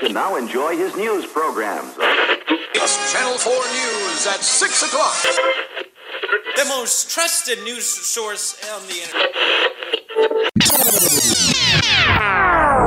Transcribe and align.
And 0.00 0.14
now 0.14 0.36
enjoy 0.36 0.76
his 0.76 0.94
news 0.96 1.26
programs. 1.26 1.92
It's 2.72 3.12
Channel 3.12 3.36
4 3.36 3.52
News 3.52 4.26
at 4.28 4.40
6 4.40 4.82
o'clock. 4.84 5.16
The 6.56 6.64
most 6.66 7.10
trusted 7.10 7.64
news 7.64 7.84
source 7.84 8.54
on 8.72 8.86
the 8.86 8.94
internet. 8.94 9.34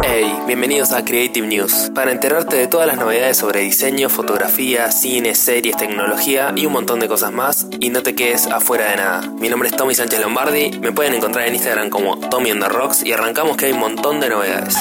Hey, 0.06 0.34
bienvenidos 0.48 0.94
a 0.94 1.04
Creative 1.04 1.46
News, 1.46 1.92
para 1.94 2.14
enterarte 2.14 2.56
de 2.56 2.68
todas 2.68 2.88
las 2.88 2.98
novedades 2.98 3.38
sobre 3.38 3.60
diseño, 3.60 4.08
fotografía, 4.08 4.90
cine, 4.92 5.36
series, 5.36 5.76
tecnología 5.76 6.54
y 6.56 6.66
un 6.66 6.72
montón 6.72 7.02
de 7.02 7.10
cosas 7.10 7.34
más, 7.34 7.68
y 7.82 7.90
no 7.90 8.04
te 8.04 8.16
quedes 8.16 8.48
afuera 8.48 8.90
de 8.90 8.96
nada. 8.96 9.22
Mi 9.38 9.50
nombre 9.50 9.68
es 9.68 9.76
Tommy 9.76 9.96
Sánchez 9.96 10.22
Lombardi, 10.22 10.80
me 10.80 10.94
pueden 10.94 11.14
encontrar 11.14 11.46
en 11.48 11.56
Instagram 11.56 11.90
como 11.90 12.18
Tommy 12.30 12.52
on 12.52 12.62
the 12.62 12.70
Rocks 12.70 13.04
y 13.04 13.12
arrancamos 13.12 13.58
que 13.58 13.66
hay 13.66 13.74
un 13.74 13.80
montón 13.80 14.22
de 14.22 14.30
novedades. 14.30 14.78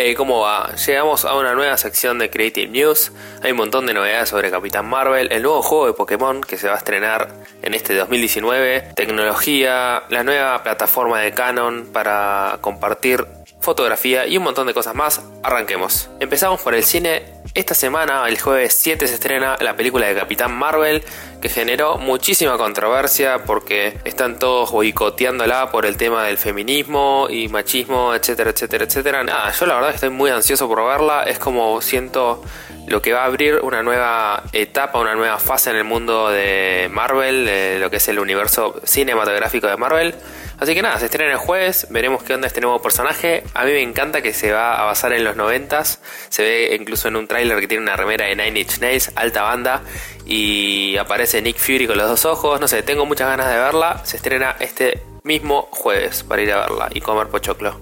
Hey, 0.00 0.14
¿cómo 0.14 0.38
va? 0.38 0.76
Llegamos 0.76 1.24
a 1.24 1.34
una 1.34 1.54
nueva 1.54 1.76
sección 1.76 2.20
de 2.20 2.30
Creative 2.30 2.68
News. 2.68 3.10
Hay 3.42 3.50
un 3.50 3.56
montón 3.56 3.84
de 3.84 3.94
novedades 3.94 4.28
sobre 4.28 4.48
Capitán 4.48 4.86
Marvel, 4.86 5.26
el 5.32 5.42
nuevo 5.42 5.60
juego 5.60 5.88
de 5.88 5.92
Pokémon 5.92 6.40
que 6.40 6.56
se 6.56 6.68
va 6.68 6.74
a 6.74 6.76
estrenar 6.76 7.34
en 7.62 7.74
este 7.74 7.96
2019, 7.96 8.92
tecnología, 8.94 10.04
la 10.08 10.22
nueva 10.22 10.62
plataforma 10.62 11.20
de 11.20 11.32
Canon 11.32 11.88
para 11.92 12.58
compartir 12.60 13.26
fotografía 13.60 14.24
y 14.28 14.36
un 14.36 14.44
montón 14.44 14.68
de 14.68 14.74
cosas 14.74 14.94
más. 14.94 15.20
Arranquemos. 15.42 16.08
Empezamos 16.20 16.60
por 16.60 16.76
el 16.76 16.84
cine. 16.84 17.24
Esta 17.54 17.74
semana, 17.74 18.28
el 18.28 18.40
jueves 18.40 18.74
7, 18.74 19.08
se 19.08 19.14
estrena 19.14 19.56
la 19.60 19.74
película 19.74 20.06
de 20.06 20.14
Capitán 20.14 20.54
Marvel, 20.54 21.02
que 21.40 21.48
generó 21.48 21.98
muchísima 21.98 22.56
controversia 22.56 23.44
porque 23.44 23.98
están 24.04 24.38
todos 24.38 24.72
boicoteándola 24.72 25.70
por 25.70 25.86
el 25.86 25.96
tema 25.96 26.24
del 26.24 26.38
feminismo 26.38 27.28
y 27.30 27.48
machismo, 27.48 28.14
etcétera, 28.14 28.50
etcétera, 28.50 28.84
etcétera. 28.84 29.24
Nada, 29.24 29.52
yo 29.52 29.66
la 29.66 29.74
verdad 29.74 29.94
estoy 29.94 30.10
muy 30.10 30.30
ansioso 30.30 30.68
por 30.68 30.84
verla. 30.84 31.24
Es 31.24 31.38
como 31.38 31.80
siento 31.80 32.42
lo 32.88 33.02
que 33.02 33.12
va 33.12 33.22
a 33.22 33.26
abrir 33.26 33.60
una 33.62 33.82
nueva 33.82 34.42
etapa, 34.52 34.98
una 34.98 35.14
nueva 35.14 35.38
fase 35.38 35.70
en 35.70 35.76
el 35.76 35.84
mundo 35.84 36.30
de 36.30 36.88
Marvel, 36.90 37.44
de 37.44 37.78
lo 37.78 37.90
que 37.90 37.96
es 37.96 38.08
el 38.08 38.18
universo 38.18 38.80
cinematográfico 38.84 39.66
de 39.66 39.76
Marvel. 39.76 40.14
Así 40.58 40.74
que 40.74 40.82
nada, 40.82 40.98
se 40.98 41.04
estrena 41.04 41.30
el 41.30 41.38
jueves, 41.38 41.86
veremos 41.90 42.24
qué 42.24 42.34
onda 42.34 42.48
este 42.48 42.60
nuevo 42.60 42.82
personaje. 42.82 43.44
A 43.54 43.64
mí 43.64 43.70
me 43.70 43.82
encanta 43.82 44.22
que 44.22 44.32
se 44.32 44.50
va 44.50 44.80
a 44.80 44.84
basar 44.86 45.12
en 45.12 45.22
los 45.22 45.36
noventas. 45.36 46.00
Se 46.30 46.42
ve 46.42 46.76
incluso 46.78 47.06
en 47.06 47.16
un 47.16 47.28
tráiler 47.28 47.60
que 47.60 47.68
tiene 47.68 47.84
una 47.84 47.94
remera 47.94 48.26
de 48.26 48.34
Nine 48.34 48.60
Inch 48.60 48.80
Nails, 48.80 49.12
alta 49.14 49.42
banda. 49.42 49.82
Y 50.28 50.96
aparece 50.98 51.40
Nick 51.42 51.56
Fury 51.56 51.86
con 51.86 51.96
los 51.96 52.08
dos 52.08 52.24
ojos. 52.26 52.60
No 52.60 52.68
sé, 52.68 52.82
tengo 52.82 53.06
muchas 53.06 53.28
ganas 53.28 53.48
de 53.48 53.56
verla. 53.56 54.02
Se 54.04 54.18
estrena 54.18 54.54
este 54.60 55.02
mismo 55.24 55.68
jueves 55.72 56.22
para 56.22 56.42
ir 56.42 56.52
a 56.52 56.60
verla 56.60 56.88
y 56.92 57.00
comer 57.00 57.28
pochoclo. 57.28 57.80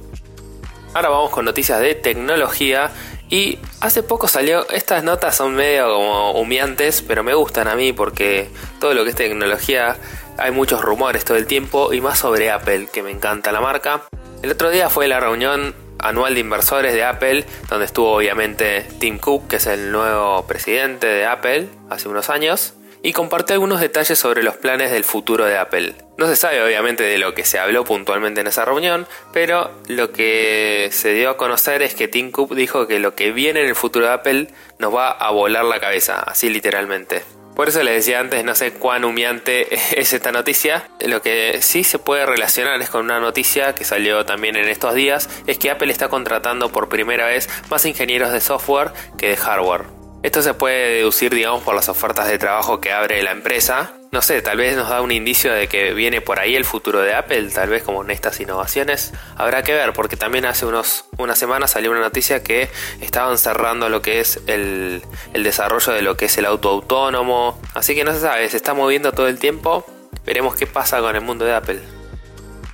Ahora 0.95 1.09
vamos 1.09 1.31
con 1.31 1.45
noticias 1.45 1.81
de 1.81 1.95
tecnología. 1.97 2.91
Y 3.29 3.59
hace 3.81 4.05
poco 4.05 4.29
salió, 4.29 4.69
estas 4.71 5.03
notas 5.03 5.37
son 5.37 5.57
medio 5.57 5.93
como 5.93 6.31
humeantes, 6.33 7.03
pero 7.03 7.25
me 7.25 7.35
gustan 7.35 7.67
a 7.67 7.75
mí 7.75 7.93
porque 7.93 8.49
todo 8.81 8.95
lo 8.95 9.03
que 9.03 9.11
es 9.11 9.17
tecnología 9.17 9.97
hay 10.39 10.53
muchos 10.53 10.81
rumores 10.81 11.25
todo 11.25 11.37
el 11.37 11.47
tiempo 11.47 11.93
y 11.93 12.01
más 12.01 12.21
sobre 12.21 12.51
Apple, 12.53 12.89
que 12.93 13.03
me 13.03 13.11
encanta 13.11 13.51
la 13.51 13.61
marca. 13.61 14.03
El 14.43 14.53
otro 14.53 14.71
día 14.71 14.89
fue 14.89 15.09
la 15.09 15.19
reunión 15.19 15.75
anual 15.99 16.35
de 16.35 16.41
inversores 16.41 16.95
de 16.95 17.05
Apple, 17.05 17.45
donde 17.69 17.87
estuvo 17.87 18.13
obviamente 18.13 18.87
Tim 18.99 19.19
Cook, 19.19 19.49
que 19.49 19.57
es 19.57 19.67
el 19.67 19.93
nuevo 19.93 20.47
presidente 20.47 21.07
de 21.07 21.27
Apple 21.27 21.69
hace 21.91 22.09
unos 22.09 22.31
años, 22.31 22.75
y 23.03 23.13
compartió 23.13 23.55
algunos 23.55 23.81
detalles 23.81 24.19
sobre 24.19 24.43
los 24.43 24.57
planes 24.57 24.91
del 24.91 25.05
futuro 25.05 25.45
de 25.45 25.59
Apple. 25.59 25.95
No 26.19 26.27
se 26.27 26.35
sabe 26.35 26.63
obviamente 26.63 27.05
de 27.05 27.19
lo 27.19 27.35
que 27.35 27.45
se 27.45 27.59
habló 27.59 27.85
puntualmente 27.85 28.41
en 28.41 28.47
esa 28.47 28.65
reunión, 28.65 29.07
pero 29.33 29.71
lo 29.87 30.11
que 30.13 30.89
se 30.91 31.13
dio 31.13 31.31
a 31.31 31.37
conocer 31.37 31.83
es 31.83 31.95
que 31.95 32.09
Tim 32.09 32.33
Cook 32.33 32.55
dijo 32.55 32.87
que 32.87 32.99
lo 32.99 33.15
que 33.15 33.33
viene 33.33 33.61
en 33.61 33.69
el 33.69 33.77
futuro 33.77 34.07
de 34.07 34.13
Apple 34.13 34.49
nos 34.79 34.95
va 34.95 35.11
a 35.11 35.31
volar 35.31 35.65
la 35.65 35.79
cabeza, 35.79 36.21
así 36.21 36.49
literalmente. 36.51 37.23
Por 37.57 37.71
eso 37.71 37.83
les 37.83 37.95
decía 37.95 38.21
antes, 38.21 38.45
no 38.45 38.55
sé 38.55 38.73
cuán 38.73 39.07
humeante 39.07 39.75
es 39.99 40.13
esta 40.13 40.31
noticia. 40.31 40.89
Lo 41.01 41.23
que 41.23 41.63
sí 41.63 41.83
se 41.85 41.99
puede 41.99 42.27
relacionar 42.27 42.81
es 42.83 42.91
con 42.91 43.07
una 43.07 43.19
noticia 43.19 43.75
que 43.75 43.85
salió 43.85 44.27
también 44.27 44.57
en 44.57 44.69
estos 44.69 44.95
días, 44.95 45.31
es 45.47 45.59
que 45.59 45.71
Apple 45.71 45.91
está 45.91 46.09
contratando 46.09 46.71
por 46.71 46.91
primera 46.91 47.27
vez 47.27 47.49
más 47.71 47.87
ingenieros 47.87 48.31
de 48.31 48.41
software 48.41 48.93
que 49.17 49.31
de 49.31 49.37
hardware. 49.37 49.87
Esto 50.23 50.43
se 50.43 50.55
puede 50.55 50.97
deducir, 50.97 51.33
digamos, 51.33 51.63
por 51.63 51.75
las 51.75 51.89
ofertas 51.89 52.29
de 52.29 52.39
trabajo 52.39 52.81
que 52.81 52.93
abre 52.93 53.23
la 53.23 53.31
empresa. 53.31 53.96
No 54.13 54.23
sé, 54.23 54.41
tal 54.41 54.57
vez 54.59 54.77
nos 54.77 54.89
da 54.89 55.01
un 55.01 55.11
indicio 55.11 55.53
de 55.53 55.69
que 55.69 55.93
viene 55.93 56.21
por 56.21 56.39
ahí 56.39 56.55
el 56.55 56.65
futuro 56.65 57.01
de 57.01 57.15
Apple, 57.15 57.51
tal 57.51 57.69
vez 57.69 57.83
como 57.83 58.03
en 58.03 58.11
estas 58.11 58.41
innovaciones. 58.41 59.13
Habrá 59.37 59.63
que 59.63 59.75
ver, 59.75 59.93
porque 59.93 60.17
también 60.17 60.47
hace 60.47 60.65
unos, 60.65 61.05
unas 61.19 61.39
semanas 61.39 61.73
salió 61.73 61.91
una 61.91 62.01
noticia 62.01 62.43
que 62.43 62.71
estaban 63.01 63.37
cerrando 63.37 63.89
lo 63.89 64.03
que 64.03 64.21
es 64.21 64.41
el, 64.47 65.03
el 65.35 65.43
desarrollo 65.43 65.93
de 65.93 66.03
lo 66.03 66.17
que 66.17 66.27
es 66.27 66.39
el 66.39 66.47
auto 66.47 66.71
autónomo. 66.71 67.61
Así 67.75 67.95
que 67.95 68.05
no 68.05 68.13
se 68.13 68.21
sabe, 68.21 68.49
se 68.49 68.57
está 68.57 68.75
moviendo 68.75 69.13
todo 69.13 69.29
el 69.29 69.39
tiempo. 69.39 69.85
Veremos 70.25 70.57
qué 70.57 70.67
pasa 70.67 71.01
con 71.01 71.15
el 71.15 71.23
mundo 71.23 71.45
de 71.45 71.55
Apple. 71.55 71.96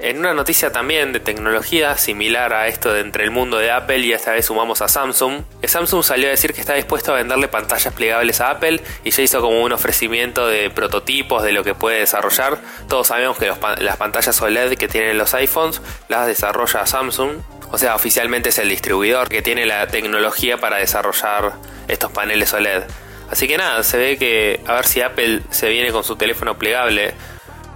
En 0.03 0.19
una 0.19 0.35
noticia 0.35 0.73
también 0.73 1.13
de 1.13 1.21
tecnología 1.21 1.97
similar 1.97 2.53
a 2.55 2.67
esto 2.67 2.93
de 2.93 3.03
entre 3.03 3.23
el 3.23 3.31
mundo 3.31 3.59
de 3.59 3.71
Apple 3.71 4.01
y 4.01 4.13
esta 4.13 4.33
vez 4.33 4.47
sumamos 4.47 4.83
a 4.83 4.89
Samsung, 4.89 5.45
Samsung 5.63 6.03
salió 6.03 6.27
a 6.27 6.31
decir 6.31 6.53
que 6.53 6.61
está 6.61 6.75
dispuesto 6.75 7.13
a 7.13 7.19
venderle 7.19 7.47
pantallas 7.47 7.95
plegables 7.95 8.41
a 8.41 8.51
Apple 8.51 8.81
y 9.05 9.13
ya 9.13 9.23
hizo 9.23 9.41
como 9.41 9.63
un 9.63 9.71
ofrecimiento 9.71 10.49
de 10.49 10.71
prototipos 10.71 11.45
de 11.45 11.53
lo 11.53 11.63
que 11.63 11.77
puede 11.77 12.01
desarrollar. 12.01 12.59
Todos 12.89 13.07
sabemos 13.07 13.39
que 13.39 13.47
las 13.79 13.97
pantallas 13.97 14.43
OLED 14.43 14.75
que 14.75 14.89
tienen 14.89 15.19
los 15.19 15.35
iPhones 15.35 15.81
las 16.09 16.27
desarrolla 16.27 16.85
Samsung. 16.85 17.37
O 17.71 17.79
sea, 17.79 17.95
oficialmente 17.95 18.49
es 18.49 18.59
el 18.59 18.71
distribuidor 18.71 19.29
que 19.29 19.41
tiene 19.41 19.67
la 19.67 19.87
tecnología 19.87 20.59
para 20.59 20.79
desarrollar 20.79 21.53
estos 21.87 22.11
paneles 22.11 22.53
OLED. 22.53 22.83
Así 23.31 23.47
que 23.47 23.57
nada, 23.57 23.85
se 23.85 23.99
ve 23.99 24.19
que 24.19 24.61
a 24.67 24.75
ver 24.75 24.85
si 24.85 25.01
Apple 25.01 25.43
se 25.51 25.69
viene 25.69 25.93
con 25.93 26.03
su 26.03 26.17
teléfono 26.17 26.59
plegable 26.59 27.15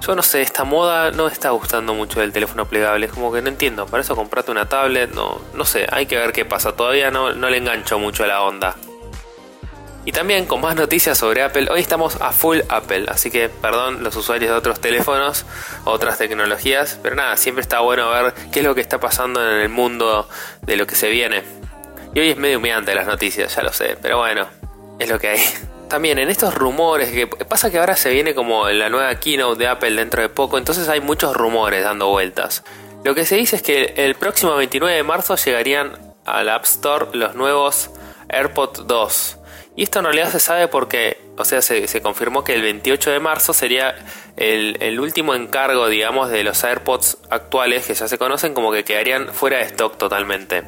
yo 0.00 0.14
no 0.14 0.22
sé, 0.22 0.42
esta 0.42 0.64
moda 0.64 1.10
no 1.10 1.26
está 1.26 1.50
gustando 1.50 1.94
mucho 1.94 2.20
del 2.20 2.32
teléfono 2.32 2.66
plegable. 2.66 3.06
Es 3.06 3.12
como 3.12 3.32
que 3.32 3.42
no 3.42 3.48
entiendo. 3.48 3.86
Para 3.86 4.02
eso 4.02 4.14
comprate 4.14 4.50
una 4.50 4.68
tablet. 4.68 5.12
No, 5.12 5.40
no 5.54 5.64
sé, 5.64 5.86
hay 5.90 6.06
que 6.06 6.16
ver 6.16 6.32
qué 6.32 6.44
pasa. 6.44 6.72
Todavía 6.72 7.10
no, 7.10 7.32
no 7.32 7.50
le 7.50 7.58
engancho 7.58 7.98
mucho 7.98 8.24
a 8.24 8.26
la 8.26 8.42
onda. 8.42 8.76
Y 10.04 10.12
también 10.12 10.46
con 10.46 10.60
más 10.60 10.76
noticias 10.76 11.18
sobre 11.18 11.42
Apple. 11.42 11.68
Hoy 11.68 11.80
estamos 11.80 12.20
a 12.20 12.30
full 12.30 12.60
Apple. 12.68 13.06
Así 13.08 13.30
que 13.30 13.48
perdón 13.48 14.04
los 14.04 14.14
usuarios 14.14 14.52
de 14.52 14.56
otros 14.56 14.80
teléfonos, 14.80 15.44
otras 15.84 16.18
tecnologías. 16.18 17.00
Pero 17.02 17.16
nada, 17.16 17.36
siempre 17.36 17.62
está 17.62 17.80
bueno 17.80 18.08
ver 18.10 18.32
qué 18.52 18.60
es 18.60 18.64
lo 18.64 18.74
que 18.74 18.82
está 18.82 19.00
pasando 19.00 19.42
en 19.42 19.60
el 19.60 19.68
mundo 19.68 20.28
de 20.62 20.76
lo 20.76 20.86
que 20.86 20.94
se 20.94 21.08
viene. 21.10 21.42
Y 22.14 22.20
hoy 22.20 22.30
es 22.30 22.36
medio 22.36 22.58
humeante 22.58 22.94
las 22.94 23.06
noticias, 23.06 23.56
ya 23.56 23.62
lo 23.62 23.72
sé. 23.72 23.98
Pero 24.00 24.18
bueno, 24.18 24.46
es 25.00 25.08
lo 25.08 25.18
que 25.18 25.28
hay. 25.30 25.40
También 25.88 26.18
en 26.18 26.30
estos 26.30 26.54
rumores, 26.54 27.10
que 27.10 27.26
pasa 27.28 27.70
que 27.70 27.78
ahora 27.78 27.96
se 27.96 28.10
viene 28.10 28.34
como 28.34 28.68
la 28.68 28.88
nueva 28.88 29.14
keynote 29.20 29.58
de 29.58 29.68
Apple 29.68 29.92
dentro 29.92 30.20
de 30.20 30.28
poco, 30.28 30.58
entonces 30.58 30.88
hay 30.88 31.00
muchos 31.00 31.36
rumores 31.36 31.84
dando 31.84 32.08
vueltas. 32.08 32.64
Lo 33.04 33.14
que 33.14 33.24
se 33.24 33.36
dice 33.36 33.56
es 33.56 33.62
que 33.62 33.94
el 33.96 34.16
próximo 34.16 34.56
29 34.56 34.96
de 34.96 35.02
marzo 35.04 35.36
llegarían 35.36 35.92
al 36.24 36.48
App 36.48 36.64
Store 36.64 37.06
los 37.12 37.36
nuevos 37.36 37.90
AirPods 38.28 38.88
2. 38.88 39.38
Y 39.76 39.84
esto 39.84 40.00
en 40.00 40.06
realidad 40.06 40.30
se 40.30 40.40
sabe 40.40 40.66
porque, 40.66 41.20
o 41.36 41.44
sea, 41.44 41.62
se, 41.62 42.02
confirmó 42.02 42.42
que 42.42 42.54
el 42.54 42.62
28 42.62 43.10
de 43.10 43.20
marzo 43.20 43.52
sería 43.52 43.94
el, 44.36 44.78
el, 44.80 44.98
último 44.98 45.34
encargo, 45.34 45.86
digamos, 45.88 46.30
de 46.30 46.42
los 46.42 46.64
AirPods 46.64 47.18
actuales 47.30 47.86
que 47.86 47.94
ya 47.94 48.08
se 48.08 48.18
conocen 48.18 48.54
como 48.54 48.72
que 48.72 48.84
quedarían 48.84 49.28
fuera 49.28 49.58
de 49.58 49.64
stock 49.64 49.98
totalmente. 49.98 50.64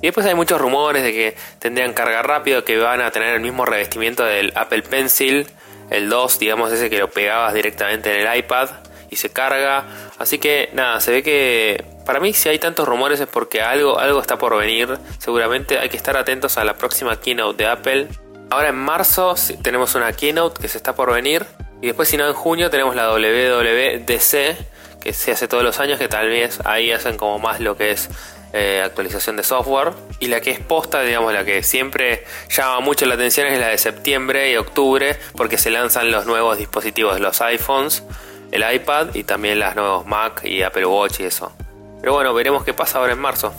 Y 0.00 0.06
después 0.06 0.26
hay 0.26 0.34
muchos 0.34 0.60
rumores 0.60 1.02
de 1.02 1.12
que 1.12 1.36
tendrían 1.58 1.92
carga 1.92 2.22
rápido, 2.22 2.64
que 2.64 2.78
van 2.78 3.00
a 3.00 3.10
tener 3.10 3.34
el 3.34 3.40
mismo 3.40 3.64
revestimiento 3.64 4.24
del 4.24 4.52
Apple 4.54 4.82
Pencil, 4.82 5.48
el 5.90 6.08
2, 6.08 6.38
digamos, 6.38 6.72
ese 6.72 6.88
que 6.88 6.98
lo 6.98 7.10
pegabas 7.10 7.54
directamente 7.54 8.14
en 8.14 8.26
el 8.26 8.38
iPad 8.38 8.68
y 9.10 9.16
se 9.16 9.30
carga. 9.30 9.86
Así 10.18 10.38
que 10.38 10.70
nada, 10.72 11.00
se 11.00 11.10
ve 11.10 11.22
que 11.22 11.84
para 12.06 12.20
mí 12.20 12.32
si 12.32 12.48
hay 12.48 12.58
tantos 12.58 12.86
rumores 12.86 13.20
es 13.20 13.26
porque 13.26 13.62
algo, 13.62 13.98
algo 13.98 14.20
está 14.20 14.38
por 14.38 14.56
venir. 14.56 14.98
Seguramente 15.18 15.78
hay 15.78 15.88
que 15.88 15.96
estar 15.96 16.16
atentos 16.16 16.58
a 16.58 16.64
la 16.64 16.74
próxima 16.74 17.20
keynote 17.20 17.64
de 17.64 17.68
Apple. 17.68 18.08
Ahora 18.50 18.68
en 18.68 18.76
marzo 18.76 19.34
tenemos 19.62 19.94
una 19.94 20.12
keynote 20.12 20.60
que 20.60 20.68
se 20.68 20.78
está 20.78 20.94
por 20.94 21.12
venir. 21.12 21.44
Y 21.80 21.86
después 21.86 22.08
si 22.08 22.16
no 22.16 22.26
en 22.26 22.34
junio 22.34 22.70
tenemos 22.70 22.94
la 22.96 23.10
WWDC 23.10 25.00
que 25.00 25.12
se 25.12 25.32
hace 25.32 25.46
todos 25.46 25.62
los 25.62 25.78
años, 25.78 25.98
que 25.98 26.08
tal 26.08 26.28
vez 26.28 26.58
ahí 26.64 26.90
hacen 26.90 27.16
como 27.16 27.38
más 27.38 27.60
lo 27.60 27.76
que 27.76 27.92
es 27.92 28.08
eh, 28.52 28.82
actualización 28.84 29.36
de 29.36 29.42
software. 29.42 29.92
Y 30.20 30.26
la 30.26 30.40
que 30.40 30.50
es 30.50 30.60
posta, 30.60 31.02
digamos, 31.02 31.32
la 31.32 31.44
que 31.44 31.62
siempre 31.62 32.24
llama 32.50 32.80
mucho 32.80 33.06
la 33.06 33.14
atención 33.14 33.46
es 33.48 33.58
la 33.58 33.68
de 33.68 33.78
septiembre 33.78 34.50
y 34.50 34.56
octubre, 34.56 35.18
porque 35.36 35.58
se 35.58 35.70
lanzan 35.70 36.10
los 36.10 36.26
nuevos 36.26 36.58
dispositivos, 36.58 37.20
los 37.20 37.40
iPhones, 37.40 38.02
el 38.50 38.64
iPad 38.74 39.14
y 39.14 39.24
también 39.24 39.58
las 39.58 39.76
nuevos 39.76 40.06
Mac 40.06 40.42
y 40.44 40.62
Apple 40.62 40.86
Watch 40.86 41.20
y 41.20 41.24
eso. 41.24 41.52
Pero 42.00 42.14
bueno, 42.14 42.32
veremos 42.32 42.64
qué 42.64 42.74
pasa 42.74 42.98
ahora 42.98 43.12
en 43.12 43.18
marzo. 43.18 43.52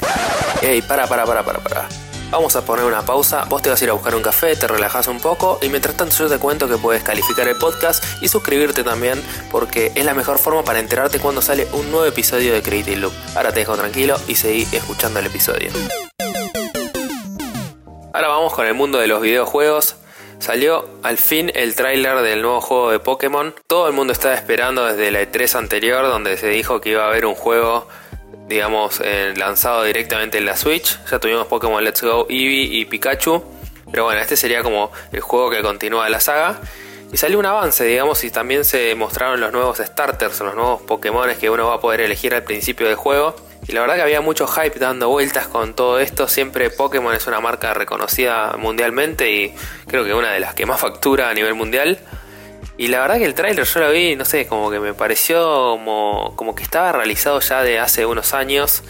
Ey, 0.61 0.81
para, 0.81 1.07
para, 1.07 1.25
para, 1.25 1.43
para, 1.43 1.59
para. 1.59 2.08
Vamos 2.31 2.55
a 2.55 2.63
poner 2.63 2.85
una 2.85 3.03
pausa, 3.03 3.45
vos 3.45 3.63
te 3.63 3.71
vas 3.71 3.81
a 3.81 3.83
ir 3.83 3.89
a 3.89 3.93
buscar 3.93 4.13
un 4.13 4.21
café, 4.21 4.55
te 4.55 4.67
relajas 4.67 5.07
un 5.07 5.19
poco 5.19 5.57
y 5.63 5.69
mientras 5.69 5.97
tanto 5.97 6.15
yo 6.15 6.29
te 6.29 6.37
cuento 6.37 6.69
que 6.69 6.77
puedes 6.77 7.01
calificar 7.01 7.47
el 7.47 7.55
podcast 7.55 8.03
y 8.21 8.27
suscribirte 8.27 8.83
también 8.83 9.19
porque 9.49 9.91
es 9.95 10.05
la 10.05 10.13
mejor 10.13 10.37
forma 10.37 10.63
para 10.63 10.77
enterarte 10.77 11.19
cuando 11.19 11.41
sale 11.41 11.67
un 11.73 11.89
nuevo 11.89 12.05
episodio 12.05 12.53
de 12.53 12.61
Creative 12.61 12.97
Loop. 12.97 13.13
Ahora 13.35 13.51
te 13.51 13.61
dejo 13.61 13.75
tranquilo 13.75 14.15
y 14.27 14.35
seguí 14.35 14.67
escuchando 14.71 15.19
el 15.19 15.25
episodio. 15.25 15.71
Ahora 18.13 18.27
vamos 18.27 18.53
con 18.53 18.67
el 18.67 18.75
mundo 18.75 18.99
de 18.99 19.07
los 19.07 19.21
videojuegos. 19.21 19.95
Salió 20.37 20.87
al 21.01 21.17
fin 21.17 21.51
el 21.55 21.75
tráiler 21.75 22.21
del 22.21 22.43
nuevo 22.43 22.61
juego 22.61 22.91
de 22.91 22.99
Pokémon. 22.99 23.55
Todo 23.65 23.87
el 23.87 23.93
mundo 23.93 24.13
estaba 24.13 24.35
esperando 24.35 24.85
desde 24.85 25.09
la 25.09 25.23
E3 25.23 25.55
anterior 25.55 26.03
donde 26.03 26.37
se 26.37 26.47
dijo 26.47 26.79
que 26.79 26.91
iba 26.91 27.05
a 27.05 27.07
haber 27.07 27.25
un 27.25 27.33
juego 27.33 27.87
digamos, 28.49 28.99
eh, 29.03 29.33
lanzado 29.37 29.83
directamente 29.83 30.39
en 30.39 30.45
la 30.45 30.57
Switch. 30.57 30.99
Ya 31.09 31.19
tuvimos 31.19 31.47
Pokémon 31.47 31.81
Let's 31.83 32.01
Go, 32.01 32.25
Eevee 32.29 32.79
y 32.79 32.85
Pikachu. 32.85 33.43
Pero 33.91 34.03
bueno, 34.03 34.19
este 34.19 34.35
sería 34.35 34.61
como 34.63 34.91
el 35.11 35.21
juego 35.21 35.49
que 35.49 35.61
continúa 35.61 36.09
la 36.09 36.19
saga. 36.19 36.59
Y 37.11 37.17
salió 37.17 37.39
un 37.39 37.45
avance, 37.45 37.83
digamos, 37.85 38.23
y 38.23 38.29
también 38.29 38.65
se 38.65 38.93
mostraron 38.95 39.39
los 39.39 39.51
nuevos 39.51 39.77
starters, 39.77 40.39
los 40.41 40.53
nuevos 40.55 40.81
Pokémon 40.81 41.29
que 41.39 41.49
uno 41.49 41.67
va 41.67 41.75
a 41.75 41.79
poder 41.79 42.01
elegir 42.01 42.35
al 42.35 42.43
principio 42.43 42.87
del 42.87 42.95
juego. 42.95 43.35
Y 43.67 43.71
la 43.71 43.81
verdad 43.81 43.95
que 43.95 44.01
había 44.01 44.21
mucho 44.21 44.47
hype 44.47 44.77
dando 44.79 45.09
vueltas 45.09 45.47
con 45.47 45.73
todo 45.75 45.99
esto. 45.99 46.27
Siempre 46.27 46.69
Pokémon 46.69 47.13
es 47.13 47.25
una 47.27 47.39
marca 47.39 47.73
reconocida 47.73 48.55
mundialmente 48.57 49.31
y 49.31 49.55
creo 49.87 50.03
que 50.03 50.13
una 50.13 50.31
de 50.31 50.39
las 50.39 50.53
que 50.53 50.65
más 50.65 50.79
factura 50.79 51.29
a 51.29 51.33
nivel 51.33 51.55
mundial. 51.55 51.99
Y 52.79 52.87
la 52.87 53.01
verdad 53.01 53.17
que 53.17 53.25
el 53.25 53.35
tráiler 53.35 53.65
yo 53.65 53.79
lo 53.81 53.91
vi, 53.91 54.15
no 54.15 54.23
sé, 54.23 54.47
como 54.47 54.71
que 54.71 54.79
me 54.79 54.93
pareció 54.93 55.43
como, 55.43 56.31
como 56.37 56.55
que 56.55 56.63
estaba 56.63 56.93
realizado 56.93 57.41
ya 57.41 57.61
de 57.61 57.77
hace 57.77 58.05
unos 58.05 58.33
años. 58.33 58.83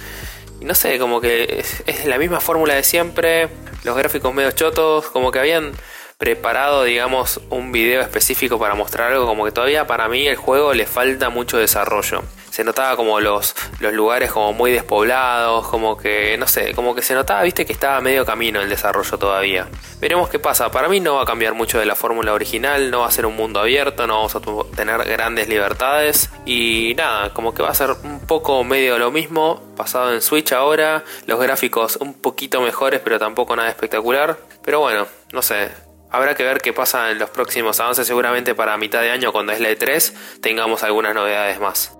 Y 0.61 0.65
no 0.65 0.75
sé, 0.75 0.99
como 0.99 1.19
que 1.19 1.65
es, 1.87 2.05
la 2.05 2.19
misma 2.19 2.39
fórmula 2.39 2.75
de 2.75 2.83
siempre, 2.83 3.49
los 3.83 3.97
gráficos 3.97 4.31
medio 4.31 4.51
chotos, 4.51 5.09
como 5.09 5.31
que 5.31 5.39
habían 5.39 5.71
preparado, 6.19 6.83
digamos, 6.83 7.39
un 7.49 7.71
video 7.71 8.01
específico 8.01 8.59
para 8.59 8.75
mostrar 8.75 9.13
algo, 9.13 9.25
como 9.25 9.45
que 9.45 9.53
todavía 9.53 9.87
para 9.87 10.09
mí 10.09 10.27
el 10.27 10.35
juego 10.35 10.73
le 10.73 10.85
falta 10.85 11.29
mucho 11.29 11.57
desarrollo 11.57 12.23
se 12.51 12.65
notaba 12.65 12.97
como 12.97 13.21
los, 13.21 13.55
los 13.79 13.93
lugares 13.93 14.31
como 14.31 14.51
muy 14.51 14.71
despoblados, 14.71 15.67
como 15.67 15.97
que, 15.97 16.37
no 16.37 16.45
sé, 16.45 16.73
como 16.73 16.93
que 16.93 17.01
se 17.01 17.13
notaba, 17.13 17.43
viste, 17.43 17.65
que 17.65 17.71
estaba 17.71 18.01
medio 18.01 18.25
camino 18.25 18.59
el 18.59 18.67
desarrollo 18.67 19.17
todavía. 19.17 19.67
Veremos 20.01 20.29
qué 20.29 20.39
pasa, 20.39 20.69
para 20.69 20.89
mí 20.89 20.99
no 20.99 21.15
va 21.15 21.23
a 21.23 21.25
cambiar 21.25 21.53
mucho 21.53 21.79
de 21.79 21.85
la 21.85 21.95
fórmula 21.95 22.33
original, 22.33 22.91
no 22.91 23.01
va 23.01 23.07
a 23.07 23.11
ser 23.11 23.25
un 23.25 23.37
mundo 23.37 23.61
abierto, 23.61 24.07
no 24.07 24.15
vamos 24.15 24.35
a 24.35 24.41
tener 24.75 25.03
grandes 25.05 25.47
libertades 25.47 26.29
y 26.45 26.95
nada, 26.97 27.33
como 27.33 27.53
que 27.53 27.63
va 27.63 27.69
a 27.69 27.75
ser 27.75 27.91
un 28.03 28.19
poco 28.21 28.63
medio 28.63 28.99
lo 28.99 29.11
mismo, 29.11 29.61
pasado 29.77 30.13
en 30.13 30.21
Switch 30.21 30.51
ahora, 30.51 31.03
los 31.27 31.39
gráficos 31.39 31.97
un 31.97 32.13
poquito 32.13 32.61
mejores, 32.61 32.99
pero 33.01 33.19
tampoco 33.19 33.55
nada 33.55 33.69
espectacular. 33.69 34.37
Pero 34.63 34.81
bueno, 34.81 35.07
no 35.31 35.41
sé, 35.41 35.69
Habrá 36.11 36.35
que 36.35 36.43
ver 36.43 36.59
qué 36.59 36.73
pasa 36.73 37.11
en 37.11 37.19
los 37.19 37.29
próximos 37.29 37.79
avances. 37.79 38.07
Seguramente 38.07 38.55
para 38.55 38.77
mitad 38.77 39.01
de 39.01 39.11
año, 39.11 39.31
cuando 39.31 39.51
es 39.51 39.59
la 39.59 39.69
E3, 39.69 40.39
tengamos 40.41 40.83
algunas 40.83 41.13
novedades 41.13 41.59
más. 41.59 41.95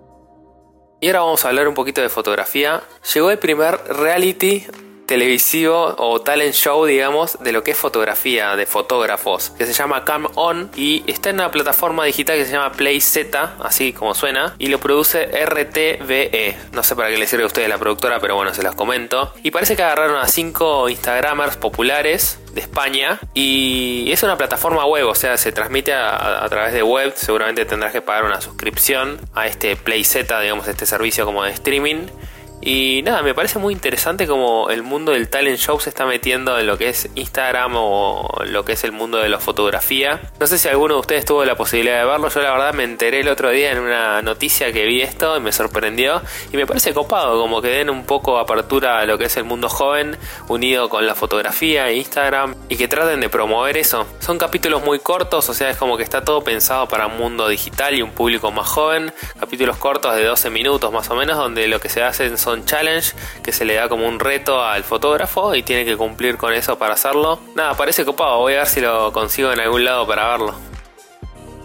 Y 1.01 1.07
ahora 1.07 1.21
vamos 1.21 1.45
a 1.45 1.49
hablar 1.49 1.67
un 1.67 1.75
poquito 1.75 2.01
de 2.01 2.09
fotografía. 2.09 2.83
Llegó 3.13 3.31
el 3.31 3.39
primer 3.39 3.77
reality 3.95 4.65
televisivo 5.09 5.95
o 5.97 6.21
talent 6.21 6.53
show, 6.53 6.85
digamos, 6.85 7.39
de 7.39 7.51
lo 7.51 7.63
que 7.63 7.71
es 7.71 7.77
fotografía, 7.77 8.55
de 8.55 8.67
fotógrafos, 8.67 9.49
que 9.57 9.65
se 9.65 9.73
llama 9.73 10.05
Cam 10.05 10.27
On 10.35 10.69
y 10.75 11.03
está 11.07 11.31
en 11.31 11.37
una 11.37 11.49
plataforma 11.49 12.05
digital 12.05 12.37
que 12.37 12.45
se 12.45 12.51
llama 12.51 12.73
PlayZ, 12.73 13.17
así 13.59 13.91
como 13.91 14.13
suena, 14.13 14.53
y 14.59 14.67
lo 14.67 14.79
produce 14.79 15.25
RTVE. 15.25 16.55
No 16.73 16.83
sé 16.83 16.95
para 16.95 17.09
qué 17.09 17.17
le 17.17 17.25
sirve 17.25 17.43
a 17.43 17.47
ustedes 17.47 17.67
la 17.67 17.79
productora, 17.79 18.19
pero 18.19 18.35
bueno, 18.35 18.53
se 18.53 18.61
las 18.61 18.75
comento. 18.75 19.33
Y 19.41 19.49
parece 19.49 19.75
que 19.75 19.81
agarraron 19.81 20.17
a 20.17 20.27
cinco 20.27 20.87
Instagramers 20.89 21.57
populares 21.57 22.39
de 22.53 22.61
España 22.61 23.19
y 23.33 24.11
es 24.11 24.21
una 24.21 24.37
plataforma 24.37 24.85
web, 24.85 25.07
o 25.07 25.15
sea, 25.15 25.37
se 25.37 25.51
transmite 25.51 25.91
a, 25.91 26.43
a, 26.45 26.49
través 26.49 26.71
de 26.71 26.83
web, 26.83 27.13
seguramente 27.15 27.65
tendrás 27.65 27.93
que 27.93 28.01
pagar 28.01 28.25
una 28.25 28.41
suscripción 28.41 29.19
a 29.33 29.47
este 29.47 29.75
PlayZ, 29.75 30.27
digamos, 30.41 30.67
este 30.67 30.85
servicio 30.85 31.25
como 31.25 31.43
de 31.43 31.51
streaming 31.51 32.05
y 32.61 33.01
nada, 33.03 33.21
me 33.21 33.33
parece 33.33 33.57
muy 33.57 33.73
interesante 33.73 34.27
como 34.27 34.69
el 34.69 34.83
mundo 34.83 35.13
del 35.13 35.29
talent 35.29 35.57
show 35.57 35.79
se 35.79 35.89
está 35.89 36.05
metiendo 36.05 36.59
en 36.59 36.67
lo 36.67 36.77
que 36.77 36.89
es 36.89 37.09
Instagram 37.15 37.73
o 37.75 38.27
lo 38.45 38.65
que 38.65 38.73
es 38.73 38.83
el 38.83 38.91
mundo 38.91 39.17
de 39.17 39.29
la 39.29 39.39
fotografía. 39.39 40.19
No 40.41 40.47
sé 40.47 40.57
si 40.57 40.67
alguno 40.67 40.95
de 40.95 40.99
ustedes 40.99 41.23
tuvo 41.23 41.45
la 41.45 41.55
posibilidad 41.55 41.99
de 41.99 42.05
verlo. 42.05 42.27
Yo 42.27 42.41
la 42.41 42.51
verdad 42.51 42.73
me 42.73 42.83
enteré 42.83 43.21
el 43.21 43.29
otro 43.29 43.49
día 43.49 43.71
en 43.71 43.79
una 43.79 44.21
noticia 44.21 44.73
que 44.73 44.85
vi 44.85 45.01
esto 45.01 45.37
y 45.37 45.39
me 45.39 45.53
sorprendió. 45.53 46.21
Y 46.51 46.57
me 46.57 46.67
parece 46.67 46.93
copado, 46.93 47.39
como 47.39 47.61
que 47.61 47.69
den 47.69 47.89
un 47.89 48.05
poco 48.05 48.37
apertura 48.37 48.99
a 48.99 49.05
lo 49.05 49.17
que 49.17 49.25
es 49.25 49.37
el 49.37 49.45
mundo 49.45 49.69
joven, 49.69 50.17
unido 50.49 50.89
con 50.89 51.05
la 51.05 51.15
fotografía 51.15 51.87
e 51.87 51.95
Instagram, 51.95 52.55
y 52.67 52.75
que 52.75 52.89
traten 52.89 53.21
de 53.21 53.29
promover 53.29 53.77
eso. 53.77 54.05
Son 54.19 54.37
capítulos 54.37 54.83
muy 54.83 54.99
cortos, 54.99 55.47
o 55.47 55.53
sea, 55.53 55.69
es 55.69 55.77
como 55.77 55.95
que 55.95 56.03
está 56.03 56.25
todo 56.25 56.41
pensado 56.43 56.87
para 56.87 57.07
un 57.07 57.17
mundo 57.17 57.47
digital 57.47 57.95
y 57.95 58.01
un 58.01 58.11
público 58.11 58.51
más 58.51 58.67
joven. 58.67 59.13
Capítulos 59.39 59.77
cortos 59.77 60.15
de 60.15 60.25
12 60.25 60.49
minutos 60.49 60.91
más 60.91 61.09
o 61.09 61.15
menos, 61.15 61.37
donde 61.37 61.67
lo 61.67 61.79
que 61.79 61.87
se 61.87 62.03
hacen 62.03 62.37
son 62.37 62.48
challenge 62.65 63.13
que 63.43 63.51
se 63.51 63.65
le 63.65 63.75
da 63.75 63.89
como 63.89 64.07
un 64.07 64.19
reto 64.19 64.63
al 64.63 64.83
fotógrafo 64.83 65.55
y 65.55 65.63
tiene 65.63 65.85
que 65.85 65.97
cumplir 65.97 66.37
con 66.37 66.53
eso 66.53 66.77
para 66.77 66.93
hacerlo. 66.93 67.39
Nada, 67.55 67.75
parece 67.75 68.05
copado, 68.05 68.39
voy 68.39 68.53
a 68.53 68.59
ver 68.59 68.67
si 68.67 68.81
lo 68.81 69.11
consigo 69.11 69.51
en 69.51 69.59
algún 69.59 69.85
lado 69.85 70.05
para 70.07 70.27
verlo. 70.29 70.55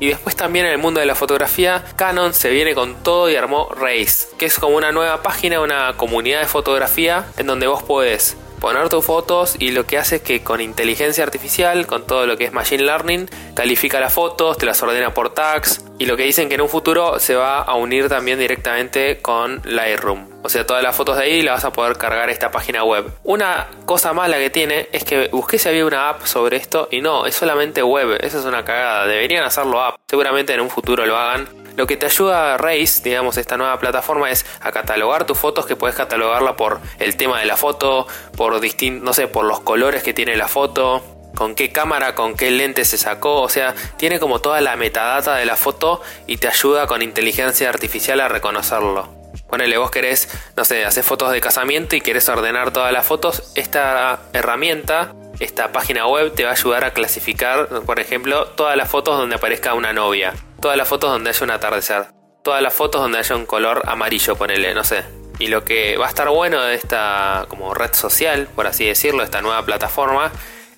Y 0.00 0.08
después 0.08 0.36
también 0.36 0.66
en 0.66 0.72
el 0.72 0.78
mundo 0.78 1.00
de 1.00 1.06
la 1.06 1.14
fotografía, 1.14 1.84
Canon 1.96 2.34
se 2.34 2.50
viene 2.50 2.74
con 2.74 3.02
todo 3.02 3.30
y 3.30 3.36
armó 3.36 3.68
Race, 3.74 4.28
que 4.38 4.46
es 4.46 4.58
como 4.58 4.76
una 4.76 4.92
nueva 4.92 5.22
página, 5.22 5.60
una 5.60 5.94
comunidad 5.96 6.40
de 6.40 6.46
fotografía 6.46 7.24
en 7.36 7.46
donde 7.46 7.66
vos 7.66 7.82
podés 7.82 8.36
poner 8.64 8.88
tus 8.88 9.04
fotos 9.04 9.56
y 9.58 9.72
lo 9.72 9.84
que 9.84 9.98
hace 9.98 10.16
es 10.16 10.22
que 10.22 10.42
con 10.42 10.62
inteligencia 10.62 11.22
artificial, 11.22 11.86
con 11.86 12.06
todo 12.06 12.24
lo 12.24 12.38
que 12.38 12.44
es 12.44 12.52
machine 12.54 12.82
learning, 12.82 13.28
califica 13.52 14.00
las 14.00 14.14
fotos, 14.14 14.56
te 14.56 14.64
las 14.64 14.82
ordena 14.82 15.12
por 15.12 15.34
tags 15.34 15.84
y 15.98 16.06
lo 16.06 16.16
que 16.16 16.22
dicen 16.22 16.48
que 16.48 16.54
en 16.54 16.62
un 16.62 16.70
futuro 16.70 17.20
se 17.20 17.34
va 17.34 17.58
a 17.58 17.74
unir 17.74 18.08
también 18.08 18.38
directamente 18.38 19.18
con 19.20 19.60
Lightroom. 19.66 20.30
O 20.42 20.48
sea, 20.48 20.64
todas 20.64 20.82
las 20.82 20.96
fotos 20.96 21.18
de 21.18 21.24
ahí 21.24 21.42
las 21.42 21.56
vas 21.56 21.64
a 21.66 21.72
poder 21.74 21.98
cargar 21.98 22.30
esta 22.30 22.50
página 22.50 22.84
web. 22.84 23.04
Una 23.22 23.66
cosa 23.84 24.14
mala 24.14 24.38
que 24.38 24.48
tiene 24.48 24.88
es 24.92 25.04
que 25.04 25.28
busqué 25.28 25.58
si 25.58 25.68
había 25.68 25.84
una 25.84 26.08
app 26.08 26.24
sobre 26.24 26.56
esto 26.56 26.88
y 26.90 27.02
no, 27.02 27.26
es 27.26 27.34
solamente 27.34 27.82
web. 27.82 28.16
Esa 28.22 28.38
es 28.38 28.46
una 28.46 28.64
cagada. 28.64 29.06
Deberían 29.06 29.44
hacerlo 29.44 29.82
app. 29.82 29.96
Seguramente 30.08 30.54
en 30.54 30.62
un 30.62 30.70
futuro 30.70 31.04
lo 31.04 31.18
hagan 31.18 31.63
lo 31.76 31.86
que 31.86 31.96
te 31.96 32.06
ayuda 32.06 32.54
a 32.54 32.56
Race, 32.56 33.02
digamos, 33.02 33.36
esta 33.36 33.56
nueva 33.56 33.78
plataforma 33.78 34.30
es 34.30 34.46
a 34.60 34.70
catalogar 34.70 35.26
tus 35.26 35.38
fotos, 35.38 35.66
que 35.66 35.76
puedes 35.76 35.96
catalogarla 35.96 36.56
por 36.56 36.80
el 36.98 37.16
tema 37.16 37.40
de 37.40 37.46
la 37.46 37.56
foto, 37.56 38.06
por 38.36 38.60
no 38.80 39.12
sé, 39.12 39.28
por 39.28 39.44
los 39.44 39.60
colores 39.60 40.02
que 40.02 40.14
tiene 40.14 40.36
la 40.36 40.48
foto, 40.48 41.02
con 41.34 41.54
qué 41.54 41.72
cámara, 41.72 42.14
con 42.14 42.36
qué 42.36 42.50
lente 42.50 42.84
se 42.84 42.96
sacó, 42.96 43.42
o 43.42 43.48
sea, 43.48 43.74
tiene 43.96 44.20
como 44.20 44.40
toda 44.40 44.60
la 44.60 44.76
metadata 44.76 45.34
de 45.34 45.44
la 45.44 45.56
foto 45.56 46.00
y 46.26 46.36
te 46.36 46.48
ayuda 46.48 46.86
con 46.86 47.02
inteligencia 47.02 47.68
artificial 47.68 48.20
a 48.20 48.28
reconocerlo. 48.28 49.08
Ponele, 49.48 49.76
vos 49.76 49.90
querés, 49.90 50.28
no 50.56 50.64
sé, 50.64 50.84
hacer 50.84 51.02
fotos 51.02 51.32
de 51.32 51.40
casamiento 51.40 51.96
y 51.96 52.00
querés 52.00 52.28
ordenar 52.28 52.72
todas 52.72 52.92
las 52.92 53.04
fotos, 53.04 53.52
esta 53.56 54.20
herramienta, 54.32 55.12
esta 55.40 55.72
página 55.72 56.06
web 56.06 56.32
te 56.34 56.44
va 56.44 56.50
a 56.50 56.54
ayudar 56.54 56.84
a 56.84 56.92
clasificar, 56.92 57.68
por 57.84 57.98
ejemplo, 57.98 58.46
todas 58.46 58.76
las 58.76 58.88
fotos 58.88 59.18
donde 59.18 59.34
aparezca 59.34 59.74
una 59.74 59.92
novia 59.92 60.34
todas 60.64 60.78
las 60.78 60.88
fotos 60.88 61.10
donde 61.10 61.28
haya 61.28 61.44
un 61.44 61.50
atardecer, 61.50 62.06
todas 62.42 62.62
las 62.62 62.72
fotos 62.72 63.02
donde 63.02 63.18
haya 63.18 63.36
un 63.36 63.44
color 63.44 63.82
amarillo, 63.84 64.34
ponele, 64.34 64.72
no 64.72 64.82
sé. 64.82 65.04
Y 65.38 65.48
lo 65.48 65.62
que 65.62 65.98
va 65.98 66.06
a 66.06 66.08
estar 66.08 66.30
bueno 66.30 66.62
de 66.62 66.74
esta 66.74 67.44
como 67.50 67.74
red 67.74 67.92
social, 67.92 68.48
por 68.56 68.66
así 68.66 68.86
decirlo, 68.86 69.22
esta 69.22 69.42
nueva 69.42 69.62
plataforma, 69.66 70.32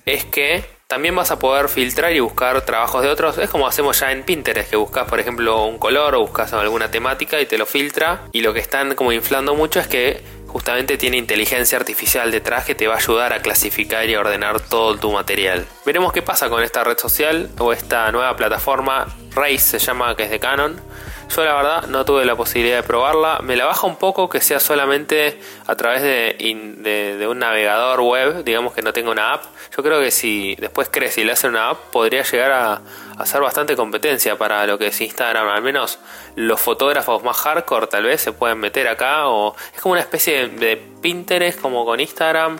es 0.05 0.25
que 0.25 0.65
también 0.87 1.15
vas 1.15 1.31
a 1.31 1.39
poder 1.39 1.69
filtrar 1.69 2.11
y 2.11 2.19
buscar 2.19 2.65
trabajos 2.65 3.01
de 3.01 3.07
otros. 3.07 3.37
Es 3.37 3.49
como 3.49 3.65
hacemos 3.65 3.97
ya 3.97 4.11
en 4.11 4.23
Pinterest, 4.23 4.69
que 4.69 4.75
buscas, 4.75 5.07
por 5.07 5.21
ejemplo, 5.21 5.63
un 5.63 5.77
color 5.77 6.15
o 6.15 6.19
buscas 6.19 6.51
alguna 6.51 6.91
temática 6.91 7.39
y 7.39 7.45
te 7.45 7.57
lo 7.57 7.65
filtra. 7.65 8.23
Y 8.33 8.41
lo 8.41 8.53
que 8.53 8.59
están 8.59 8.93
como 8.93 9.13
inflando 9.13 9.55
mucho 9.55 9.79
es 9.79 9.87
que 9.87 10.21
justamente 10.57 10.97
tiene 10.97 11.17
inteligencia 11.17 11.77
artificial 11.77 12.31
detrás 12.31 12.65
que 12.65 12.73
te 12.73 12.87
va 12.87 12.95
a 12.95 12.97
ayudar 12.97 13.31
a 13.31 13.43
clasificar 13.43 14.09
y 14.09 14.15
a 14.15 14.19
ordenar 14.19 14.59
todo 14.59 14.97
tu 14.97 15.11
material. 15.11 15.67
Veremos 15.85 16.11
qué 16.11 16.23
pasa 16.23 16.49
con 16.49 16.63
esta 16.63 16.83
red 16.83 16.97
social 16.97 17.51
o 17.59 17.73
esta 17.73 18.11
nueva 18.11 18.35
plataforma. 18.35 19.05
Race 19.35 19.59
se 19.59 19.77
llama, 19.77 20.15
que 20.15 20.23
es 20.23 20.31
de 20.31 20.39
Canon 20.39 20.81
yo 21.29 21.43
la 21.43 21.53
verdad 21.53 21.87
no 21.87 22.05
tuve 22.05 22.25
la 22.25 22.35
posibilidad 22.35 22.77
de 22.77 22.83
probarla. 22.83 23.39
Me 23.43 23.55
la 23.55 23.65
baja 23.65 23.85
un 23.85 23.97
poco 23.97 24.29
que 24.29 24.41
sea 24.41 24.59
solamente 24.59 25.39
a 25.65 25.75
través 25.75 26.01
de, 26.01 27.27
un 27.29 27.39
navegador 27.39 28.01
web, 28.01 28.43
digamos 28.43 28.73
que 28.73 28.81
no 28.81 28.93
tenga 28.93 29.11
una 29.11 29.33
app. 29.33 29.43
Yo 29.75 29.83
creo 29.83 29.99
que 29.99 30.11
si 30.11 30.55
después 30.55 30.89
crece 30.89 31.21
y 31.21 31.23
le 31.25 31.33
hace 31.33 31.47
una 31.47 31.69
app, 31.69 31.77
podría 31.91 32.23
llegar 32.23 32.51
a, 32.51 32.81
hacer 33.17 33.41
bastante 33.41 33.75
competencia 33.75 34.37
para 34.37 34.65
lo 34.65 34.77
que 34.77 34.87
es 34.87 35.01
Instagram. 35.01 35.47
Al 35.49 35.61
menos 35.61 35.99
los 36.35 36.61
fotógrafos 36.61 37.23
más 37.23 37.37
hardcore 37.37 37.87
tal 37.87 38.03
vez 38.03 38.21
se 38.21 38.31
pueden 38.31 38.59
meter 38.59 38.87
acá. 38.87 39.27
O 39.27 39.55
es 39.75 39.81
como 39.81 39.93
una 39.93 40.01
especie 40.01 40.47
de 40.47 40.77
Pinterest 41.01 41.59
como 41.59 41.85
con 41.85 41.99
Instagram. 41.99 42.57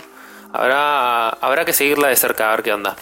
Habrá, 0.53 1.29
habrá 1.29 1.65
que 1.65 1.73
seguirla 1.73 2.09
de 2.09 2.15
cerca 2.15 2.47
a 2.47 2.55
ver 2.55 2.63
qué 2.63 2.73
onda. 2.73 2.95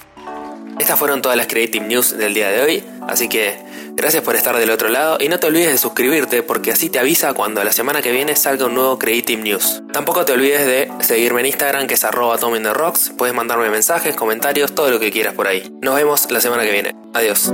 Estas 0.79 1.00
fueron 1.00 1.22
todas 1.22 1.38
las 1.38 1.48
Creative 1.48 1.86
News 1.86 2.17
del 2.17 2.34
día 2.34 2.50
de 2.50 2.62
hoy, 2.62 2.84
así 3.07 3.29
que 3.29 3.57
Gracias 3.96 4.24
por 4.24 4.36
estar 4.36 4.58
del 4.58 4.70
otro 4.72 4.90
lado 4.90 5.18
y 5.20 5.30
no 5.30 5.40
te 5.40 5.48
olvides 5.48 5.72
de 5.72 5.78
suscribirte 5.78 6.44
porque 6.44 6.72
así 6.72 6.90
te 6.90 7.00
avisa 7.00 7.34
cuando 7.34 7.64
la 7.64 7.72
semana 7.72 8.02
que 8.02 8.12
viene 8.12 8.36
salga 8.36 8.66
un 8.66 8.75
nuevo 8.75 9.00
Creative 9.00 9.42
News. 9.42 9.84
Tampoco 9.94 10.25
te 10.25 10.34
olvides 10.34 10.66
de 10.66 10.92
seguirme 11.00 11.40
en 11.40 11.48
Instagram 11.48 11.88
que 11.88 11.94
es 11.94 12.04
arroba 12.04 12.38
Rocks. 12.74 13.14
Puedes 13.18 13.34
mandarme 13.34 13.70
mensajes, 13.70 14.16
comentarios, 14.16 14.75
todo 14.75 14.90
lo 14.92 15.00
que 15.00 15.12
quieras 15.12 15.34
por 15.34 15.48
ahí. 15.48 15.72
Nos 15.82 15.96
vemos 15.96 16.30
la 16.30 16.42
semana 16.42 16.64
que 16.64 16.72
viene. 16.72 16.96
Adiós. 17.14 17.52